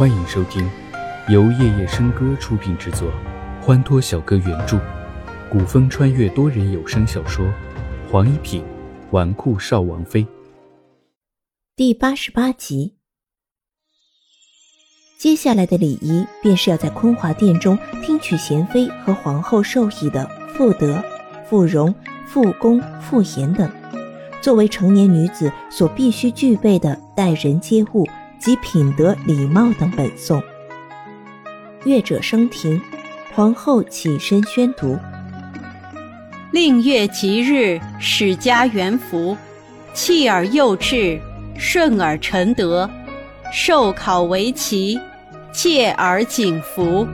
[0.00, 0.66] 欢迎收听
[1.28, 3.12] 由夜夜笙歌出品制作，
[3.60, 4.80] 欢脱小哥原著，
[5.52, 7.44] 古风穿越多人有声小说
[8.10, 8.64] 《黄一品
[9.10, 10.22] 纨绔少王妃》
[11.76, 12.94] 第八十八集。
[15.18, 20.26] 接下来的礼仪便是要在坤华殿中听取贤妃和皇后授意的
[20.56, 21.04] 妇德、
[21.44, 21.94] 妇容、
[22.26, 23.70] 妇恭、妇贤等，
[24.40, 28.08] 作为成年女子所必须具备的待人接物。
[28.40, 30.42] 及品德礼貌等本颂。
[31.84, 32.80] 乐者升庭，
[33.34, 34.98] 皇后起身宣读：
[36.50, 39.36] 令月吉日，使家元福，
[39.92, 41.20] 弃而幼稚，
[41.56, 42.90] 顺而成德，
[43.52, 44.98] 受考为奇，
[45.52, 47.06] 戒而景福。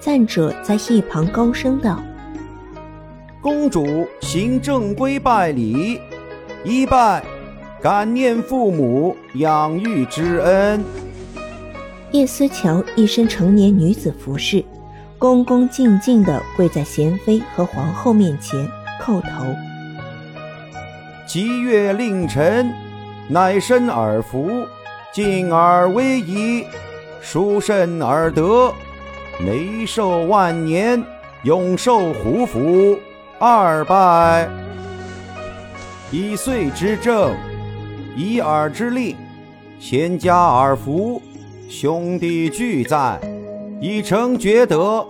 [0.00, 2.02] 赞者在一旁高声道
[3.40, 6.00] ：“公主行正规拜礼，
[6.64, 7.22] 一拜。”
[7.82, 10.84] 感念父母养育之恩。
[12.12, 14.64] 叶思乔一身成年女子服饰，
[15.18, 18.64] 恭恭敬敬地跪在贤妃和皇后面前
[19.00, 19.44] 叩头。
[21.26, 22.72] 吉月令臣，
[23.26, 24.64] 乃身而服，
[25.12, 26.64] 敬而威仪，
[27.20, 28.72] 殊甚而得，
[29.40, 31.02] 眉寿万年，
[31.42, 32.96] 永寿胡福。
[33.40, 34.48] 二拜。
[36.12, 37.34] 以岁之正。
[38.16, 39.16] 以耳之令，
[39.80, 41.20] 千家耳福，
[41.68, 43.18] 兄弟俱在，
[43.80, 45.06] 已成绝德。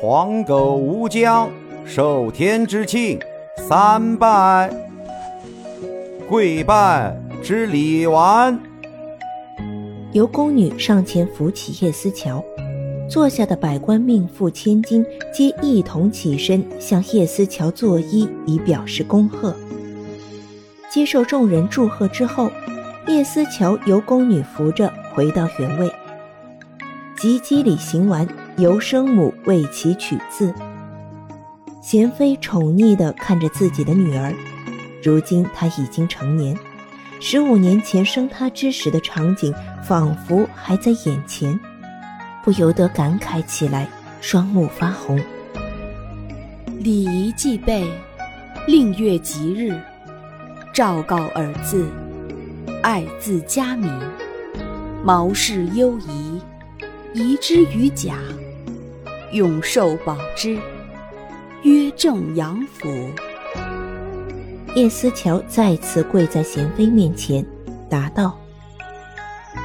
[0.00, 1.50] 黄狗无疆，
[1.84, 3.18] 受天之庆，
[3.68, 4.70] 三拜。
[6.28, 8.58] 跪拜之礼完。
[10.12, 12.42] 由宫女上前扶起叶思乔，
[13.10, 19.54] 坐下的百官命妇千金皆一同起身向叶思乔作揖，以表示恭贺。
[20.90, 22.50] 接受众人祝贺之后，
[23.06, 25.92] 叶思乔由宫女扶着回到原位。
[27.16, 28.26] 及笄礼行完，
[28.56, 30.54] 由生母为其取字。
[31.82, 34.32] 贤妃宠溺地看着自己的女儿，
[35.02, 36.56] 如今她已经成年，
[37.20, 39.52] 十五年前生她之时的场景
[39.82, 41.58] 仿佛还在眼前，
[42.44, 43.88] 不由得感慨起来，
[44.20, 45.20] 双目发红。
[46.78, 47.84] 礼仪既备，
[48.66, 49.76] 令月吉日。
[50.78, 51.90] 昭告尔字，
[52.84, 53.92] 爱字佳名，
[55.02, 56.40] 毛氏优仪，
[57.12, 58.14] 仪之于甲，
[59.32, 60.56] 永寿保之，
[61.64, 62.88] 曰正阳府。
[64.76, 67.44] 叶思乔再次跪在贤妃面前，
[67.90, 68.38] 答道：“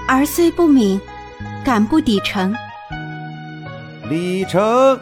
[0.09, 0.99] 儿虽不敏，
[1.63, 2.51] 敢不抵承？”
[4.09, 4.99] 礼成。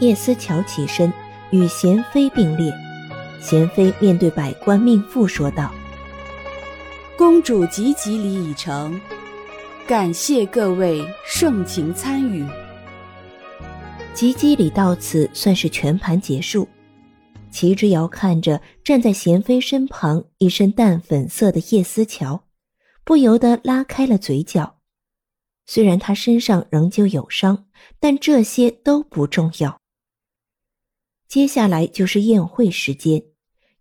[0.00, 1.12] 叶思乔起身，
[1.50, 2.74] 与贤妃并列。
[3.40, 5.72] 贤妃面对百官命妇说道
[7.16, 9.00] ：“公主及笄礼已成，
[9.86, 12.44] 感谢各位盛情参与。
[14.12, 16.68] 及笄礼到此算是全盘结束。”
[17.50, 22.44] 齐之遥看着站在贤妃身旁、一身淡粉色的叶思乔，
[23.04, 24.76] 不由得拉开了嘴角。
[25.64, 27.64] 虽然他身上仍旧有伤，
[27.98, 29.80] 但这些都不重要。
[31.28, 33.22] 接下来就是宴会时间，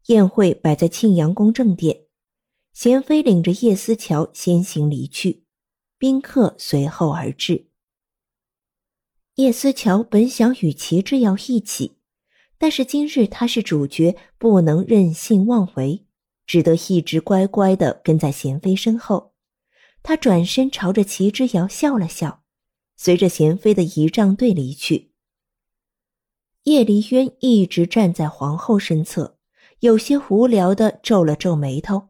[0.07, 2.01] 宴会摆在庆阳宫正殿，
[2.73, 5.45] 贤妃领着叶思乔先行离去，
[5.97, 7.69] 宾客随后而至。
[9.35, 11.99] 叶思乔本想与齐之遥一起，
[12.57, 16.05] 但是今日他是主角，不能任性妄为，
[16.45, 19.33] 只得一直乖乖的跟在贤妃身后。
[20.03, 22.43] 他转身朝着齐之遥笑了笑，
[22.97, 25.13] 随着贤妃的仪仗队离去。
[26.67, 29.37] 叶离渊一直站在皇后身侧，
[29.79, 32.09] 有些无聊的皱了皱眉头。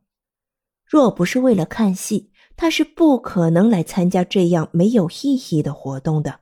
[0.84, 6.40] 若不是为了看戏，他是不可能来参加这样没有意义的活动的。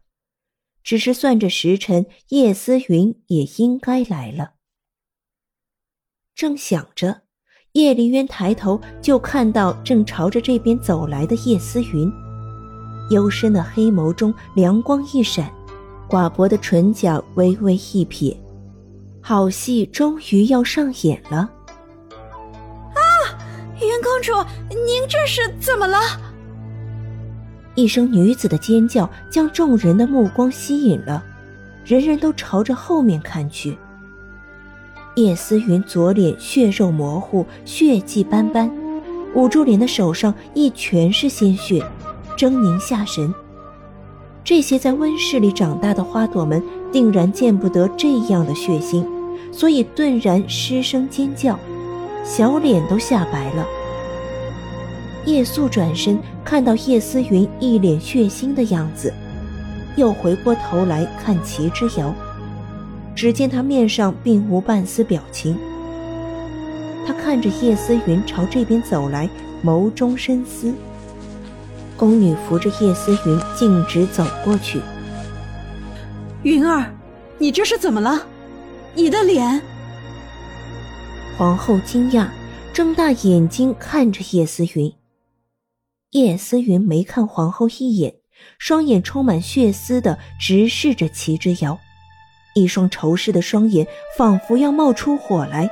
[0.82, 4.54] 只是算着时辰，叶思云也应该来了。
[6.34, 7.24] 正想着，
[7.74, 12.10] 叶离渊抬头就看到正朝着这边走来的叶思云，
[13.12, 15.54] 幽深的黑眸中凉光一闪。
[16.08, 18.36] 寡薄的唇角微微一撇，
[19.22, 21.38] 好戏终于要上演了！
[22.94, 23.02] 啊，
[23.82, 24.32] 云公主，
[24.70, 25.98] 您这是怎么了？
[27.74, 31.24] 一声女子的尖叫将众人的目光吸引了，
[31.84, 33.78] 人人都朝着后面看去。
[35.16, 38.72] 叶思云左脸血肉模糊，血迹斑斑，
[39.34, 41.84] 捂住脸的手上一全是鲜血，
[42.38, 43.34] 狰狞吓人。
[44.46, 46.62] 这些在温室里长大的花朵们，
[46.92, 49.04] 定然见不得这样的血腥，
[49.52, 51.60] 所以顿然失声尖叫，
[52.24, 53.66] 小脸都吓白了。
[55.26, 59.12] 叶素转身看到叶思云一脸血腥的样子，
[59.96, 62.14] 又回过头来看齐之遥，
[63.16, 65.58] 只见他面上并无半丝表情。
[67.08, 69.28] 他看着叶思云朝这边走来，
[69.64, 70.72] 眸中深思。
[71.98, 74.82] 宫女扶着叶思云径直走过去。
[76.44, 76.94] 云儿，
[77.38, 78.26] 你这是怎么了？
[78.94, 79.62] 你的脸。
[81.38, 82.28] 皇后惊讶，
[82.74, 84.94] 睁大眼睛看着叶思云。
[86.12, 88.16] 叶思云没看皇后一眼，
[88.58, 91.78] 双眼充满血丝的直视着齐之遥，
[92.54, 93.86] 一双仇视的双眼
[94.18, 95.70] 仿佛要冒出火来。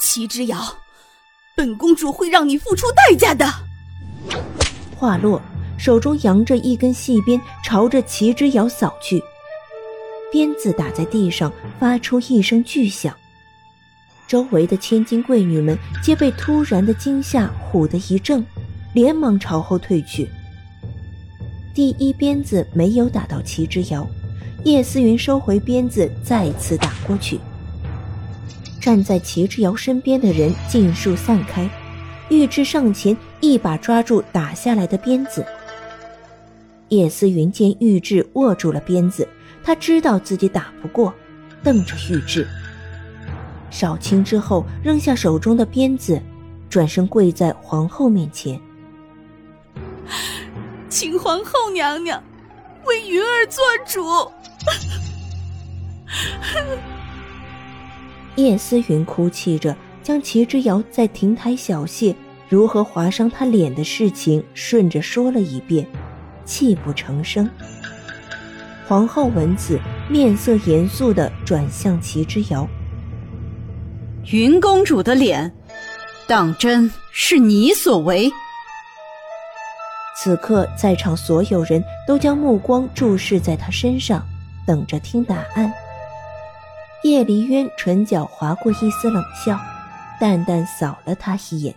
[0.00, 0.78] 齐之遥，
[1.56, 3.46] 本公主会让你付出代价的。
[5.02, 5.42] 话落，
[5.76, 9.20] 手中扬着一根细鞭，朝着齐之遥扫去。
[10.30, 13.12] 鞭子打在地上，发出一声巨响。
[14.28, 18.44] 周围的千金贵女们皆被突然的惊吓唬得一怔。
[18.94, 20.28] 连忙朝后退去。
[21.74, 24.06] 第一鞭子没有打到齐之遥，
[24.62, 27.40] 叶思云收回鞭子，再次打过去。
[28.78, 31.68] 站在齐之遥身边的人尽数散开，
[32.28, 35.44] 玉质上前一把抓住打下来的鞭子。
[36.88, 39.26] 叶思云见玉质握住了鞭子，
[39.64, 41.12] 他知道自己打不过，
[41.62, 42.46] 瞪着玉质。
[43.68, 46.22] 少卿之后，扔下手中的鞭子，
[46.70, 48.60] 转身跪在皇后面前。
[50.88, 52.22] 请皇后娘娘
[52.84, 54.30] 为云儿做主。
[58.36, 62.14] 叶思云哭泣着，将齐之遥在亭台小谢
[62.52, 65.86] 如何划伤他脸的事情顺着说了一遍，
[66.44, 67.48] 泣不成声。
[68.86, 72.68] 皇后闻此，面色严肃的转向齐之遥
[74.30, 75.50] ：“云公主的脸，
[76.28, 78.30] 当真是你所为？”
[80.14, 84.22] 此刻，在场所有人都将目光注视在他身上，
[84.66, 85.72] 等着听答案。
[87.02, 89.58] 叶离渊唇角划过一丝冷笑，
[90.20, 91.74] 淡淡扫了他一眼。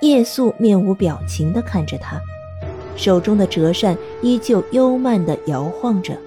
[0.00, 2.20] 叶素面无表情地看着他，
[2.96, 6.18] 手中的折扇依旧悠慢地摇晃着。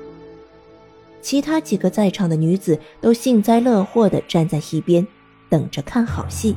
[1.21, 5.05] 其他几个在场的女子都幸灾乐祸地站在一边，
[5.49, 6.55] 等着看好戏。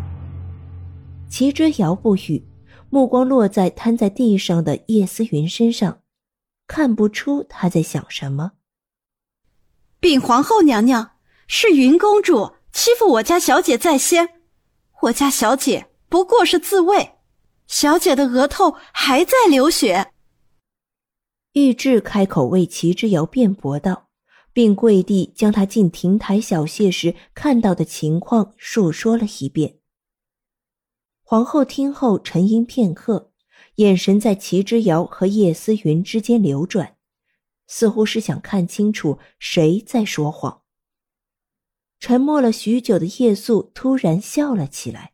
[1.28, 2.42] 齐之遥不语。
[2.90, 5.98] 目光落在瘫在地上的叶思云身上，
[6.68, 8.52] 看不出他在想什么。
[9.98, 11.10] 禀皇后娘娘，
[11.48, 14.28] 是云公主欺负我家小姐在先，
[15.02, 17.16] 我家小姐不过是自卫，
[17.66, 20.12] 小姐的额头还在流血。
[21.52, 24.08] 玉质开口为齐之遥辩驳道，
[24.52, 29.78] 并跪地将他进亭台小谢时看到的情况述说了一遍。
[31.22, 33.32] 皇后听后沉吟片刻，
[33.76, 36.96] 眼神在齐之遥和叶思云之间流转，
[37.66, 40.62] 似乎是想看清楚谁在说谎。
[41.98, 45.13] 沉默了许久的叶素突然笑了起来：“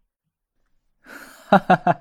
[1.50, 2.00] 哈哈哈，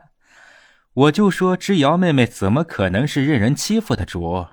[0.93, 4.47] 我就说之瑶妹妹怎么可能是任人欺负的主？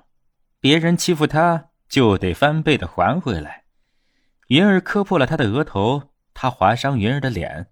[0.59, 3.65] 别人欺负她就得翻倍的还回来。
[4.47, 7.67] 云儿磕破了她的额头，她划伤云儿的脸。”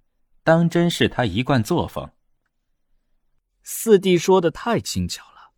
[0.45, 2.07] 当真是他一贯作风。
[3.63, 5.53] 四弟说的太轻巧了，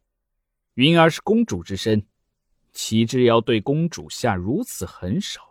[0.75, 2.08] 云儿是公主之身，
[2.72, 5.42] 齐之遥对公主下如此狠手，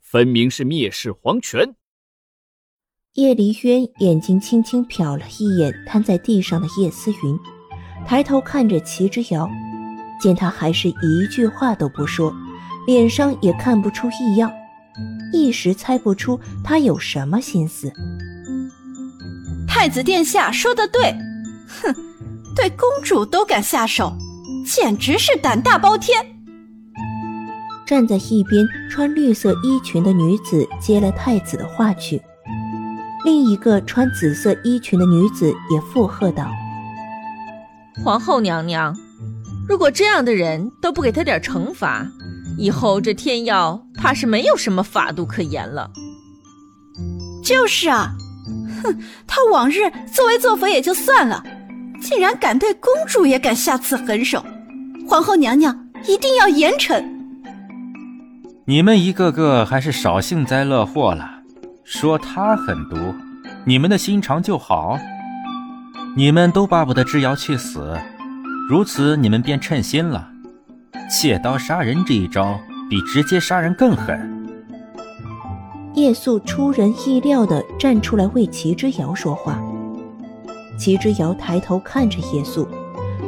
[0.00, 1.74] 分明是蔑视皇权。
[3.18, 7.36] 叶离渊眼睛轻轻瞟了一眼瘫在地上的叶思云，
[8.06, 9.50] 抬头看着齐之遥，
[10.20, 12.32] 见他还是一句话都不说，
[12.86, 14.48] 脸上也看不出异样，
[15.32, 17.92] 一时猜不出他有什么心思。
[19.66, 21.12] 太子殿下说的对，
[21.66, 21.92] 哼，
[22.54, 24.16] 对公主都敢下手，
[24.64, 26.24] 简直是胆大包天。
[27.84, 32.22] 站在一边穿绿色衣裙的女子接了太子的话去，
[33.24, 36.50] 另一个穿紫色衣裙的女子也附和道
[38.04, 38.96] ：“皇后娘娘，
[39.68, 42.06] 如果这样的人都不给他点惩罚，
[42.56, 45.90] 以后这天耀怕是没有什么法度可言了。”
[47.44, 48.14] 就是啊。
[48.82, 48.96] 哼，
[49.26, 51.42] 他往日作威作福也就算了，
[52.00, 54.42] 竟然敢对公主也敢下此狠手，
[55.06, 57.04] 皇后娘娘一定要严惩。
[58.66, 61.37] 你们一个个还是少幸灾乐祸了，
[61.90, 63.14] 说他狠毒，
[63.64, 64.98] 你们的心肠就好。
[66.14, 67.98] 你们都巴不得智瑶去死，
[68.68, 70.28] 如此你们便称心了。
[71.10, 74.46] 借刀杀人这一招比直接杀人更狠。
[75.94, 79.58] 夜宿出人意料地站出来为齐之遥说话，
[80.78, 82.68] 齐之遥抬头看着夜宿，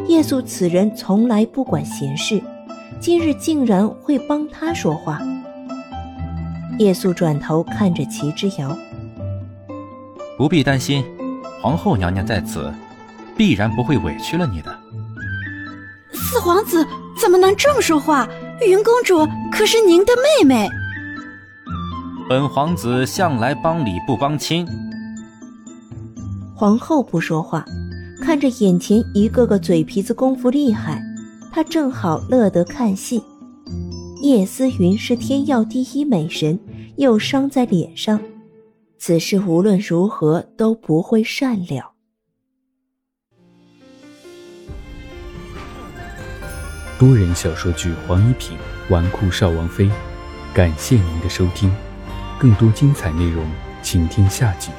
[0.07, 2.43] 夜宿此人从来不管闲事，
[3.01, 5.19] 今日竟然会帮他说话。
[6.81, 8.75] 叶素转头看着齐之遥，
[10.39, 11.05] 不必担心，
[11.61, 12.73] 皇后娘娘在此，
[13.37, 14.75] 必然不会委屈了你的。
[16.11, 16.83] 四皇子
[17.21, 18.27] 怎么能这么说话？
[18.67, 20.71] 云公主可是您的妹妹。
[22.31, 24.67] 本皇子向来帮理不帮亲。
[26.57, 27.63] 皇后不说话，
[28.23, 31.03] 看着眼前一个个嘴皮子功夫厉害，
[31.53, 33.23] 她正好乐得看戏。
[34.23, 36.59] 叶思云是天耀第一美神，
[37.01, 38.21] 又伤在脸上，
[38.99, 41.95] 此事无论如何都不会善了。
[46.99, 48.59] 多人小说剧《黄一品
[48.91, 49.87] 纨绔少王妃》，
[50.53, 51.75] 感谢您的收听。
[52.39, 53.51] 更多精彩内容，
[53.83, 54.71] 请听下集。